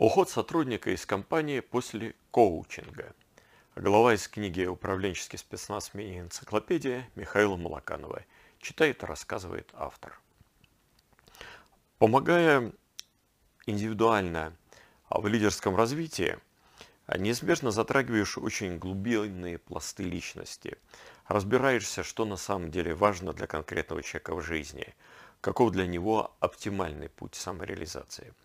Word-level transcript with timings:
Уход 0.00 0.30
сотрудника 0.30 0.92
из 0.92 1.04
компании 1.04 1.60
после 1.60 2.14
коучинга. 2.30 3.14
Глава 3.76 4.14
из 4.14 4.28
книги 4.28 4.64
«Управленческий 4.64 5.38
спецназ. 5.38 5.92
Мини-энциклопедия» 5.92 7.06
Михаила 7.16 7.56
Малаканова. 7.56 8.24
Читает 8.60 9.02
и 9.02 9.06
рассказывает 9.06 9.68
автор. 9.74 10.18
Помогая 11.98 12.72
индивидуально 13.66 14.56
в 15.10 15.26
лидерском 15.26 15.76
развитии, 15.76 16.38
неизбежно 17.18 17.70
затрагиваешь 17.70 18.38
очень 18.38 18.78
глубинные 18.78 19.58
пласты 19.58 20.04
личности. 20.04 20.78
Разбираешься, 21.28 22.04
что 22.04 22.24
на 22.24 22.38
самом 22.38 22.70
деле 22.70 22.94
важно 22.94 23.34
для 23.34 23.46
конкретного 23.46 24.02
человека 24.02 24.34
в 24.34 24.40
жизни, 24.40 24.94
каков 25.42 25.72
для 25.72 25.86
него 25.86 26.34
оптимальный 26.40 27.10
путь 27.10 27.34
самореализации– 27.34 28.32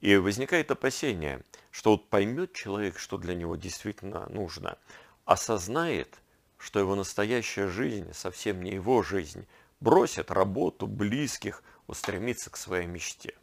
и 0.00 0.16
возникает 0.16 0.70
опасение, 0.70 1.42
что 1.70 1.92
вот 1.92 2.08
поймет 2.08 2.52
человек, 2.52 2.98
что 2.98 3.18
для 3.18 3.34
него 3.34 3.56
действительно 3.56 4.26
нужно, 4.28 4.78
осознает, 5.24 6.20
что 6.56 6.78
его 6.78 6.94
настоящая 6.94 7.68
жизнь 7.68 8.12
совсем 8.12 8.62
не 8.62 8.72
его 8.72 9.02
жизнь, 9.02 9.46
бросит 9.80 10.30
работу, 10.30 10.86
близких, 10.86 11.62
устремится 11.86 12.50
к 12.50 12.56
своей 12.56 12.86
мечте. 12.86 13.34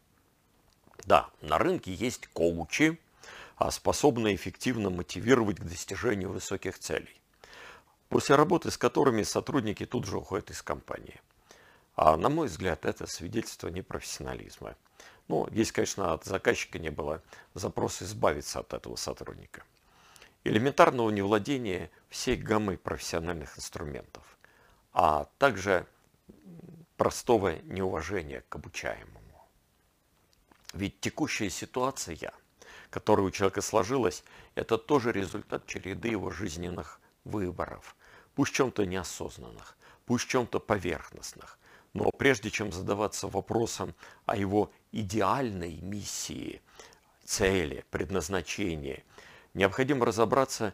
Да, 1.05 1.29
на 1.41 1.57
рынке 1.57 1.93
есть 1.93 2.27
коучи, 2.27 2.99
а 3.57 3.71
способные 3.71 4.35
эффективно 4.35 4.89
мотивировать 4.89 5.57
к 5.59 5.63
достижению 5.63 6.31
высоких 6.31 6.77
целей, 6.79 7.21
после 8.09 8.35
работы 8.35 8.71
с 8.71 8.77
которыми 8.77 9.23
сотрудники 9.23 9.85
тут 9.85 10.05
же 10.05 10.17
уходят 10.17 10.51
из 10.51 10.61
компании. 10.61 11.21
А 11.95 12.17
на 12.17 12.29
мой 12.29 12.47
взгляд, 12.47 12.85
это 12.85 13.07
свидетельство 13.07 13.69
непрофессионализма. 13.69 14.75
Ну, 15.27 15.47
здесь, 15.51 15.71
конечно, 15.71 16.13
от 16.13 16.25
заказчика 16.25 16.77
не 16.77 16.91
было 16.91 17.21
запроса 17.53 18.03
избавиться 18.03 18.59
от 18.59 18.73
этого 18.73 18.95
сотрудника. 18.95 19.63
Элементарного 20.43 21.09
невладения 21.09 21.89
всей 22.09 22.35
гаммой 22.35 22.77
профессиональных 22.77 23.57
инструментов, 23.57 24.23
а 24.93 25.27
также 25.39 25.87
простого 26.97 27.55
неуважения 27.63 28.43
к 28.47 28.55
обучаемому. 28.55 29.47
Ведь 30.73 30.99
текущая 30.99 31.49
ситуация, 31.49 32.31
которая 32.91 33.25
у 33.25 33.31
человека 33.31 33.61
сложилась, 33.61 34.23
это 34.53 34.77
тоже 34.77 35.11
результат 35.11 35.65
череды 35.65 36.09
его 36.09 36.29
жизненных 36.29 36.99
выборов, 37.23 37.95
пусть 38.35 38.53
чем-то 38.53 38.85
неосознанных, 38.85 39.75
пусть 40.05 40.27
чем-то 40.27 40.59
поверхностных, 40.59 41.57
но 41.95 42.11
прежде 42.11 42.51
чем 42.51 42.73
задаваться 42.73 43.29
вопросом 43.29 43.95
о 44.25 44.35
его 44.35 44.69
идеальной 44.91 45.77
миссии, 45.77 46.61
цели, 47.23 47.85
предназначении, 47.89 49.05
необходимо 49.53 50.05
разобраться, 50.05 50.73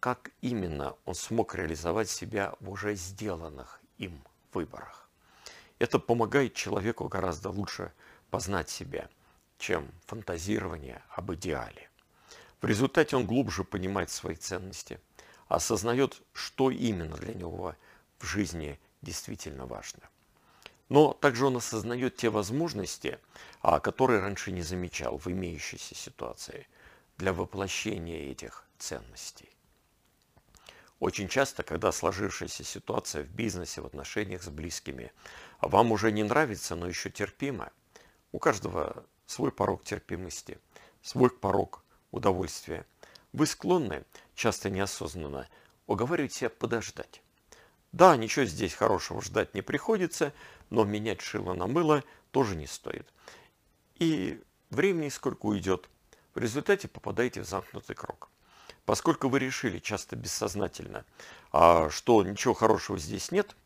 как 0.00 0.32
именно 0.40 0.96
он 1.04 1.14
смог 1.14 1.54
реализовать 1.54 2.10
себя 2.10 2.56
в 2.58 2.70
уже 2.70 2.96
сделанных 2.96 3.80
им 3.98 4.20
выборах. 4.52 5.08
Это 5.78 6.00
помогает 6.00 6.54
человеку 6.54 7.06
гораздо 7.06 7.50
лучше 7.50 7.92
познать 8.28 8.68
себя, 8.68 9.08
чем 9.58 9.88
фантазирование 10.06 11.02
об 11.10 11.32
идеале. 11.34 11.88
В 12.60 12.66
результате 12.66 13.14
он 13.14 13.26
глубже 13.26 13.62
понимает 13.62 14.10
свои 14.10 14.34
ценности, 14.34 15.00
осознает, 15.46 16.20
что 16.32 16.72
именно 16.72 17.16
для 17.16 17.34
него 17.34 17.76
в 18.18 18.26
жизни 18.26 18.80
действительно 19.02 19.64
важно– 19.64 20.00
но 20.88 21.12
также 21.12 21.46
он 21.46 21.56
осознает 21.56 22.16
те 22.16 22.30
возможности, 22.30 23.18
а, 23.60 23.80
которые 23.80 24.20
раньше 24.20 24.52
не 24.52 24.62
замечал 24.62 25.18
в 25.18 25.26
имеющейся 25.28 25.94
ситуации 25.94 26.66
для 27.16 27.32
воплощения 27.32 28.30
этих 28.30 28.64
ценностей. 28.78 29.50
Очень 31.00 31.28
часто, 31.28 31.62
когда 31.62 31.92
сложившаяся 31.92 32.64
ситуация 32.64 33.22
в 33.22 33.28
бизнесе, 33.28 33.80
в 33.80 33.86
отношениях 33.86 34.42
с 34.42 34.48
близкими, 34.48 35.12
вам 35.60 35.92
уже 35.92 36.10
не 36.10 36.24
нравится, 36.24 36.74
но 36.74 36.88
еще 36.88 37.10
терпимо, 37.10 37.70
у 38.32 38.38
каждого 38.38 39.04
свой 39.26 39.52
порог 39.52 39.84
терпимости, 39.84 40.58
свой 41.02 41.30
порог 41.30 41.84
удовольствия. 42.10 42.84
Вы 43.32 43.46
склонны, 43.46 44.04
часто 44.34 44.70
неосознанно, 44.70 45.48
уговаривать 45.86 46.32
себя 46.32 46.50
подождать. 46.50 47.22
Да, 47.92 48.16
ничего 48.16 48.44
здесь 48.44 48.74
хорошего 48.74 49.22
ждать 49.22 49.54
не 49.54 49.62
приходится, 49.62 50.32
но 50.70 50.84
менять 50.84 51.20
шило 51.20 51.54
на 51.54 51.66
мыло 51.66 52.04
тоже 52.30 52.54
не 52.54 52.66
стоит. 52.66 53.08
И 53.96 54.42
времени 54.70 55.08
сколько 55.08 55.46
уйдет. 55.46 55.88
В 56.34 56.38
результате 56.38 56.86
попадаете 56.88 57.42
в 57.42 57.48
замкнутый 57.48 57.96
круг. 57.96 58.28
Поскольку 58.84 59.28
вы 59.28 59.38
решили 59.38 59.78
часто 59.78 60.16
бессознательно, 60.16 61.04
а, 61.52 61.90
что 61.90 62.22
ничего 62.22 62.54
хорошего 62.54 62.98
здесь 62.98 63.30
нет, 63.32 63.56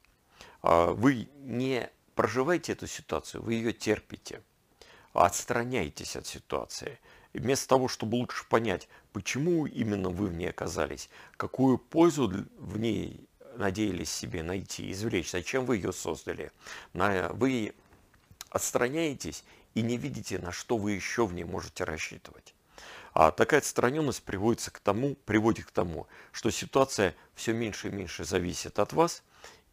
а, 0.63 0.93
вы 0.93 1.29
не 1.37 1.91
проживаете 2.15 2.73
эту 2.73 2.87
ситуацию, 2.87 3.43
вы 3.43 3.55
ее 3.55 3.73
терпите, 3.73 4.43
отстраняетесь 5.13 6.17
от 6.17 6.27
ситуации. 6.27 6.99
И 7.33 7.39
вместо 7.39 7.69
того, 7.69 7.89
чтобы 7.89 8.17
лучше 8.17 8.47
понять, 8.49 8.89
почему 9.13 9.67
именно 9.67 10.09
вы 10.09 10.27
в 10.27 10.35
ней 10.35 10.51
оказались, 10.51 11.09
какую 11.37 11.79
пользу 11.79 12.31
в 12.59 12.79
ней 12.79 13.29
надеялись 13.57 14.11
себе 14.11 14.43
найти, 14.43 14.91
извлечь, 14.91 15.31
зачем 15.31 15.65
вы 15.65 15.77
ее 15.77 15.93
создали. 15.93 16.51
Вы 16.95 17.75
отстраняетесь 18.51 19.45
и 19.75 19.83
не 19.83 19.97
видите, 19.97 20.39
на 20.39 20.53
что 20.53 20.77
вы 20.77 20.93
еще 20.93 21.27
в 21.27 21.33
ней 21.33 21.45
можете 21.45 21.85
рассчитывать. 21.85 22.55
А 23.15 23.31
такая 23.31 23.61
отстраненность 23.61 24.23
приводится 24.23 24.71
к 24.71 24.81
тому, 24.81 25.17
приводит 25.27 25.67
к 25.67 25.71
тому, 25.71 26.07
что 26.33 26.51
ситуация 26.51 27.15
все 27.35 27.53
меньше 27.53 27.89
и 27.89 27.91
меньше 27.91 28.25
зависит 28.25 28.79
от 28.79 28.93
вас 28.93 29.23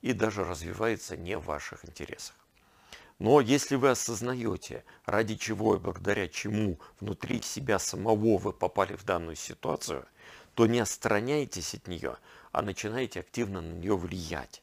и 0.02 0.14
даже 0.14 0.44
развивается 0.44 1.16
не 1.16 1.38
в 1.38 1.46
ваших 1.46 1.86
интересах. 1.86 2.36
Но 3.18 3.42
если 3.42 3.76
вы 3.76 3.90
осознаете, 3.90 4.86
ради 5.06 5.36
чего 5.36 5.76
и 5.76 5.80
благодаря 5.80 6.28
чему 6.30 6.80
внутри 7.02 7.42
себя 7.42 7.78
самого 7.78 8.38
вы 8.38 8.54
попали 8.54 8.96
в 8.96 9.04
данную 9.04 9.36
ситуацию, 9.36 10.06
то 10.54 10.68
не 10.68 10.80
отстраняйтесь 10.80 11.74
от 11.74 11.88
нее, 11.88 12.18
а 12.52 12.62
начинаете 12.62 13.20
активно 13.20 13.62
на 13.62 13.74
нее 13.74 13.96
влиять, 13.96 14.62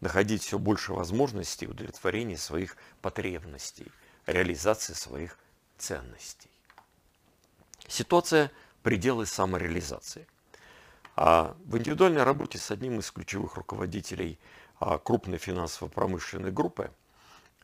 находить 0.00 0.42
все 0.42 0.58
больше 0.58 0.92
возможностей 0.92 1.66
удовлетворения 1.66 2.36
своих 2.36 2.76
потребностей, 3.00 3.86
реализации 4.26 4.92
своих 4.92 5.38
ценностей. 5.76 6.50
Ситуация– 7.86 8.50
пределы 8.82 9.26
самореализации. 9.26 10.26
А 11.16 11.56
в 11.64 11.76
индивидуальной 11.78 12.22
работе 12.22 12.58
с 12.58 12.70
одним 12.70 13.00
из 13.00 13.10
ключевых 13.10 13.56
руководителей 13.56 14.38
а, 14.78 14.98
крупной 14.98 15.38
финансово-промышленной 15.38 16.52
группы 16.52 16.90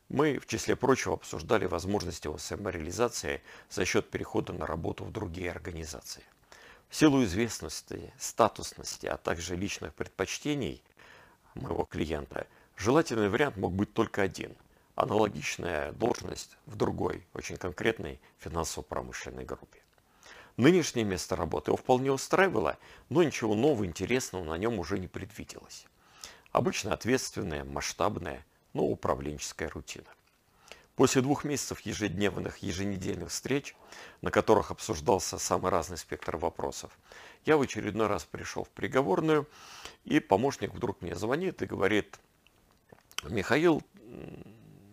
мы, 0.09 0.39
в 0.39 0.45
числе 0.45 0.75
прочего, 0.75 1.15
обсуждали 1.15 1.65
возможности 1.65 2.27
его 2.27 2.37
самореализации 2.37 3.41
за 3.69 3.85
счет 3.85 4.09
перехода 4.09 4.53
на 4.53 4.67
работу 4.67 5.05
в 5.05 5.11
другие 5.11 5.51
организации. 5.51 6.23
Силу 6.97 7.25
известности, 7.25 8.13
статусности, 8.17 9.05
а 9.05 9.17
также 9.17 9.57
личных 9.57 9.93
предпочтений 9.93 10.81
моего 11.53 11.83
клиента, 11.83 12.47
желательный 12.77 13.27
вариант 13.27 13.57
мог 13.57 13.73
быть 13.73 13.93
только 13.93 14.21
один– 14.21 14.55
аналогичная 14.95 15.91
должность 15.91 16.55
в 16.65 16.77
другой, 16.77 17.27
очень 17.33 17.57
конкретной 17.57 18.21
финансово-промышленной 18.37 19.43
группе. 19.43 19.81
Нынешнее 20.55 21.03
место 21.03 21.35
работы 21.35 21.71
его 21.71 21.75
вполне 21.75 22.13
устраивало, 22.13 22.77
но 23.09 23.23
ничего 23.23 23.55
нового, 23.55 23.85
интересного 23.85 24.45
на 24.45 24.57
нем 24.57 24.79
уже 24.79 24.97
не 24.97 25.09
предвиделось. 25.09 25.87
Обычно 26.53 26.93
ответственная, 26.93 27.65
масштабная, 27.65 28.45
но 28.71 28.85
управленческая 28.85 29.67
рутина. 29.67 30.14
После 30.95 31.21
двух 31.21 31.43
месяцев 31.43 31.81
ежедневных, 31.81 32.59
еженедельных 32.59 33.29
встреч, 33.29 33.75
на 34.21 34.31
которых 34.31 34.71
обсуждался 34.71 35.37
самый 35.37 35.69
разный 35.69 35.97
спектр 35.97 36.37
вопросов, 36.37 36.97
я 37.45 37.57
в 37.57 37.61
очередной 37.61 38.07
раз 38.07 38.23
пришел 38.23 38.63
в 38.63 38.69
приговорную, 38.69 39.45
и 40.05 40.21
помощник 40.21 40.73
вдруг 40.73 41.01
мне 41.01 41.13
звонит 41.15 41.61
и 41.61 41.65
говорит, 41.65 42.17
Михаил, 43.23 43.83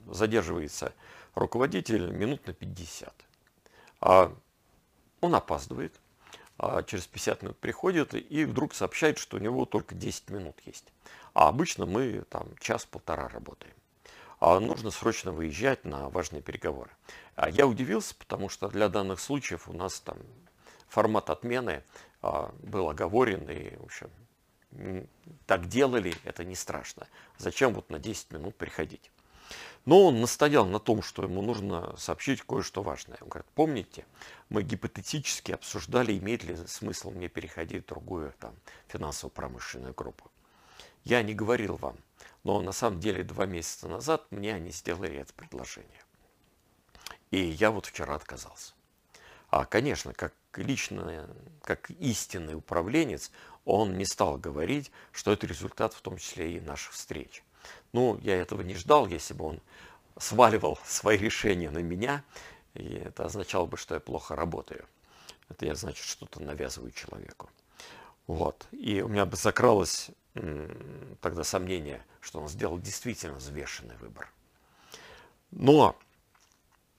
задерживается 0.06 0.92
руководитель 1.36 2.10
минут 2.10 2.48
на 2.48 2.52
50. 2.52 3.14
А 4.00 4.34
он 5.20 5.34
опаздывает, 5.36 6.00
а 6.58 6.82
через 6.82 7.06
50 7.06 7.42
минут 7.42 7.58
приходит 7.58 8.14
и 8.14 8.44
вдруг 8.44 8.74
сообщает, 8.74 9.18
что 9.18 9.36
у 9.36 9.40
него 9.40 9.66
только 9.66 9.94
10 9.94 10.30
минут 10.30 10.60
есть. 10.64 10.92
А 11.32 11.48
обычно 11.48 11.86
мы 11.86 12.24
там 12.28 12.48
час-полтора 12.58 13.28
работаем 13.28 13.74
нужно 14.58 14.90
срочно 14.90 15.30
выезжать 15.30 15.84
на 15.84 16.08
важные 16.08 16.42
переговоры. 16.42 16.90
А 17.36 17.48
я 17.48 17.64
удивился, 17.64 18.14
потому 18.16 18.48
что 18.48 18.68
для 18.68 18.88
данных 18.88 19.20
случаев 19.20 19.68
у 19.68 19.72
нас 19.72 20.00
там 20.00 20.18
формат 20.88 21.30
отмены 21.30 21.84
а, 22.22 22.52
был 22.60 22.90
оговорен, 22.90 23.48
и, 23.48 23.76
в 23.76 23.84
общем, 23.84 24.10
так 25.46 25.68
делали, 25.68 26.12
это 26.24 26.42
не 26.44 26.56
страшно. 26.56 27.06
Зачем 27.38 27.72
вот 27.72 27.88
на 27.88 28.00
10 28.00 28.32
минут 28.32 28.56
приходить? 28.56 29.12
Но 29.84 30.06
он 30.06 30.20
настоял 30.20 30.66
на 30.66 30.80
том, 30.80 31.02
что 31.02 31.22
ему 31.22 31.40
нужно 31.40 31.94
сообщить 31.96 32.42
кое-что 32.42 32.82
важное. 32.82 33.18
Он 33.20 33.28
говорит, 33.28 33.46
помните, 33.54 34.06
мы 34.48 34.64
гипотетически 34.64 35.52
обсуждали, 35.52 36.18
имеет 36.18 36.42
ли 36.42 36.56
смысл 36.66 37.10
мне 37.10 37.28
переходить 37.28 37.84
в 37.84 37.88
другую 37.88 38.34
финансово-промышленную 38.88 39.94
группу. 39.94 40.32
Я 41.04 41.22
не 41.22 41.34
говорил 41.34 41.76
вам, 41.76 41.96
но 42.44 42.60
на 42.60 42.72
самом 42.72 43.00
деле 43.00 43.24
два 43.24 43.46
месяца 43.46 43.88
назад 43.88 44.26
мне 44.30 44.54
они 44.54 44.70
сделали 44.70 45.18
это 45.18 45.32
предложение. 45.34 46.02
И 47.30 47.40
я 47.40 47.70
вот 47.70 47.86
вчера 47.86 48.14
отказался. 48.14 48.74
А, 49.50 49.64
конечно, 49.64 50.12
как 50.14 50.32
лично, 50.56 51.28
как 51.62 51.90
истинный 51.90 52.54
управленец, 52.54 53.30
он 53.64 53.96
не 53.96 54.04
стал 54.04 54.38
говорить, 54.38 54.90
что 55.12 55.32
это 55.32 55.46
результат 55.46 55.94
в 55.94 56.00
том 56.00 56.18
числе 56.18 56.56
и 56.56 56.60
наших 56.60 56.92
встреч. 56.92 57.42
Ну, 57.92 58.18
я 58.22 58.36
этого 58.36 58.62
не 58.62 58.74
ждал, 58.74 59.06
если 59.06 59.34
бы 59.34 59.44
он 59.44 59.60
сваливал 60.18 60.78
свои 60.86 61.18
решения 61.18 61.70
на 61.70 61.78
меня, 61.78 62.24
и 62.74 62.94
это 62.94 63.26
означало 63.26 63.66
бы, 63.66 63.76
что 63.76 63.94
я 63.94 64.00
плохо 64.00 64.34
работаю. 64.34 64.86
Это 65.48 65.66
я, 65.66 65.74
значит, 65.74 66.04
что-то 66.04 66.42
навязываю 66.42 66.90
человеку. 66.92 67.50
Вот. 68.26 68.66
И 68.72 69.02
у 69.02 69.08
меня 69.08 69.26
бы 69.26 69.36
закралось 69.36 70.10
тогда 71.20 71.44
сомнение, 71.44 72.04
что 72.20 72.40
он 72.40 72.48
сделал 72.48 72.78
действительно 72.78 73.34
взвешенный 73.34 73.96
выбор. 73.96 74.30
Но 75.50 75.96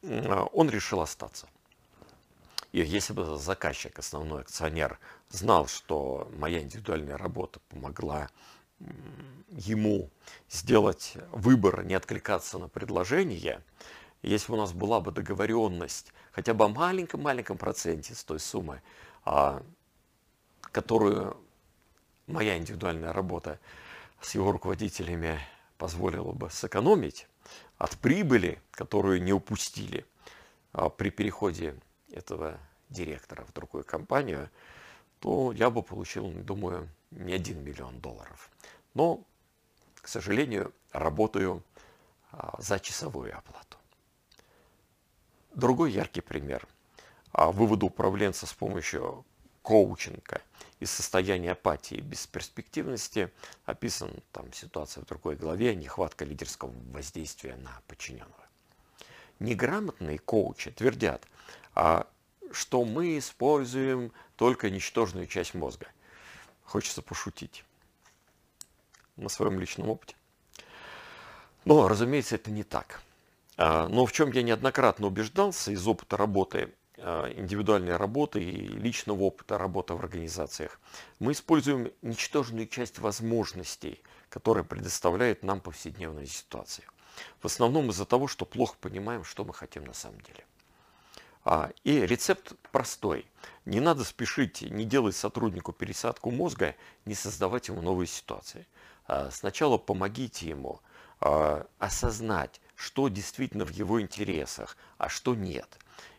он 0.02 0.70
решил 0.70 1.02
остаться. 1.02 1.48
И 2.72 2.82
если 2.82 3.14
бы 3.14 3.38
заказчик, 3.38 3.98
основной 4.00 4.42
акционер, 4.42 5.00
знал, 5.30 5.68
что 5.68 6.30
моя 6.38 6.62
индивидуальная 6.62 7.18
работа 7.18 7.60
помогла 7.70 8.30
ему 9.50 10.10
сделать 10.50 11.14
выбор, 11.32 11.84
не 11.84 11.94
откликаться 11.94 12.58
на 12.58 12.68
предложение, 12.68 13.64
если 14.24 14.52
бы 14.52 14.58
у 14.58 14.62
нас 14.62 14.74
была 14.74 15.00
бы 15.02 15.12
договоренность 15.12 16.14
хотя 16.32 16.54
бы 16.54 16.66
о 16.66 16.70
маленьком-маленьком 16.70 17.58
проценте 17.58 18.16
с 18.16 18.24
той 18.24 18.40
суммы, 18.40 18.82
а, 19.26 19.62
которую 20.72 21.38
моя 22.28 22.58
индивидуальная 22.58 23.14
работа 23.14 23.60
с 24.22 24.36
его 24.36 24.52
руководителями 24.52 25.40
позволила 25.78 26.32
бы 26.32 26.50
сэкономить 26.50 27.28
от 27.78 27.98
прибыли, 27.98 28.62
которую 28.72 29.22
не 29.22 29.34
упустили 29.34 30.06
а, 30.72 30.90
при 30.90 31.10
переходе 31.10 31.76
этого 32.12 32.58
директора 32.90 33.44
в 33.44 33.54
другую 33.54 33.84
компанию, 33.84 34.50
то 35.20 35.52
я 35.52 35.70
бы 35.70 35.84
получил, 35.84 36.30
думаю, 36.32 36.90
не 37.12 37.34
один 37.34 37.64
миллион 37.64 38.00
долларов. 38.00 38.50
Но, 38.94 39.24
к 39.96 40.08
сожалению, 40.08 40.74
работаю 40.92 41.64
а, 42.32 42.56
за 42.60 42.80
часовую 42.80 43.38
оплату. 43.38 43.78
Другой 45.54 45.92
яркий 45.92 46.22
пример. 46.22 46.68
А, 47.32 47.52
выводу 47.52 47.88
управленца 47.88 48.46
с 48.46 48.54
помощью 48.54 49.26
коучинга 49.62 50.42
из 50.84 50.92
состояния 50.92 51.54
апатии 51.54 51.96
и 51.96 52.02
бесперспективности 52.02 53.32
описан 53.66 54.12
там 54.32 54.52
ситуация 54.54 55.04
в 55.04 55.08
другой 55.08 55.36
главе, 55.36 55.76
нехватка 55.76 56.26
лидерского 56.26 56.74
воздействия 56.92 57.56
на 57.56 57.82
подчиненного. 57.88 58.44
Неграмотные 59.40 60.20
коучи 60.20 60.72
твердят, 60.72 61.26
а, 61.74 62.08
что 62.52 62.84
мы 62.84 63.18
используем 63.18 64.12
только 64.36 64.70
ничтожную 64.70 65.26
часть 65.28 65.54
мозга. 65.54 65.88
Хочется 66.66 67.02
пошутить 67.02 67.64
на 69.16 69.30
своем 69.30 69.60
личном 69.60 69.90
опыте. 69.90 70.16
Но, 71.66 71.88
разумеется, 71.88 72.36
это 72.36 72.52
не 72.52 72.64
так. 72.64 73.02
А, 73.58 73.88
но 73.88 74.06
в 74.06 74.12
чем 74.12 74.32
я 74.32 74.44
неоднократно 74.44 75.08
убеждался 75.08 75.72
из 75.72 75.88
опыта 75.88 76.18
работы, 76.18 76.74
индивидуальной 77.04 77.98
работы 77.98 78.42
и 78.44 78.68
личного 78.68 79.24
опыта 79.24 79.58
работы 79.58 79.94
в 79.94 80.00
организациях, 80.00 80.80
мы 81.20 81.34
используем 81.34 81.92
ничтожную 82.02 82.68
часть 82.68 83.00
возможностей, 83.00 84.02
которые 84.30 84.64
предоставляет 84.64 85.44
нам 85.44 85.60
повседневная 85.60 86.26
ситуация. 86.26 86.86
В 87.42 87.46
основном 87.46 87.90
из-за 87.90 88.06
того, 88.06 88.28
что 88.28 88.46
плохо 88.46 88.76
понимаем, 88.80 89.24
что 89.24 89.44
мы 89.44 89.54
хотим 89.54 89.86
на 89.86 89.94
самом 89.94 90.22
деле. 90.22 90.46
А, 91.46 91.72
и 91.84 92.06
рецепт 92.06 92.54
простой. 92.72 93.26
Не 93.66 93.80
надо 93.80 94.04
спешить, 94.04 94.62
не 94.62 94.86
делать 94.86 95.16
сотруднику 95.16 95.74
пересадку 95.74 96.32
мозга, 96.32 96.76
не 97.06 97.16
создавать 97.16 97.68
ему 97.68 97.82
новые 97.82 98.08
ситуации. 98.08 98.66
А, 99.08 99.30
сначала 99.30 99.78
помогите 99.78 100.48
ему 100.48 100.80
а, 101.20 101.68
осознать, 101.80 102.62
что 102.76 103.10
действительно 103.10 103.66
в 103.66 103.72
его 103.72 104.02
интересах, 104.02 104.78
а 104.98 105.10
что 105.10 105.36
нет. 105.36 105.78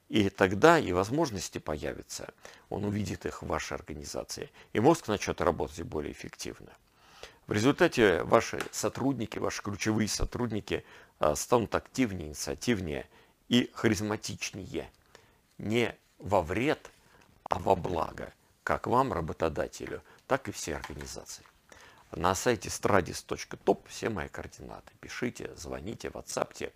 И 0.08 0.28
тогда 0.28 0.78
и 0.78 0.92
возможности 0.92 1.58
появятся. 1.58 2.32
Он 2.68 2.84
увидит 2.84 3.26
их 3.26 3.42
в 3.42 3.46
вашей 3.46 3.74
организации. 3.74 4.50
И 4.72 4.80
мозг 4.80 5.08
начнет 5.08 5.40
работать 5.40 5.82
более 5.82 6.12
эффективно. 6.12 6.72
В 7.46 7.52
результате 7.52 8.22
ваши 8.22 8.62
сотрудники, 8.70 9.38
ваши 9.38 9.62
ключевые 9.62 10.08
сотрудники 10.08 10.84
станут 11.34 11.74
активнее, 11.74 12.28
инициативнее 12.28 13.06
и 13.48 13.70
харизматичнее– 13.74 14.90
не 15.58 15.96
во 16.18 16.42
вред, 16.42 16.90
а 17.44 17.58
во 17.58 17.76
благо, 17.76 18.32
как 18.62 18.86
вам, 18.86 19.12
работодателю, 19.12 20.02
так 20.26 20.48
и 20.48 20.52
всей 20.52 20.76
организации. 20.76 21.44
На 22.10 22.34
сайте 22.34 22.68
stradis.top 22.68 23.80
все 23.88 24.08
мои 24.08 24.28
координаты. 24.28 24.92
Пишите, 25.00 25.54
звоните, 25.56 26.10
ватсапте. 26.10 26.72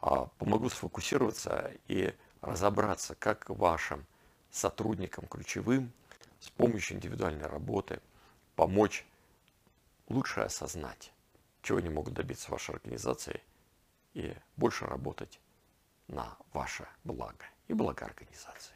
А, 0.00 0.26
помогу 0.38 0.68
сфокусироваться 0.68 1.72
и 1.88 2.14
разобраться, 2.44 3.14
как 3.14 3.48
вашим 3.50 4.06
сотрудникам 4.50 5.26
ключевым 5.26 5.92
с 6.40 6.50
помощью 6.50 6.96
индивидуальной 6.96 7.46
работы 7.46 8.00
помочь 8.56 9.06
лучше 10.08 10.40
осознать, 10.40 11.12
чего 11.62 11.78
они 11.78 11.88
могут 11.88 12.14
добиться 12.14 12.50
вашей 12.50 12.74
организации 12.74 13.40
и 14.12 14.34
больше 14.56 14.86
работать 14.86 15.40
на 16.08 16.36
ваше 16.52 16.86
благо 17.02 17.44
и 17.68 17.72
благо 17.72 18.04
организации. 18.04 18.73